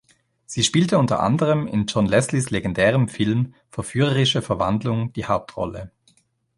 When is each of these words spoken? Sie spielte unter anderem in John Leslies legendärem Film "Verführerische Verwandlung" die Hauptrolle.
Sie 0.47 0.63
spielte 0.63 0.97
unter 0.97 1.19
anderem 1.19 1.67
in 1.67 1.85
John 1.85 2.07
Leslies 2.07 2.49
legendärem 2.49 3.07
Film 3.07 3.53
"Verführerische 3.69 4.41
Verwandlung" 4.41 5.13
die 5.13 5.25
Hauptrolle. 5.25 5.91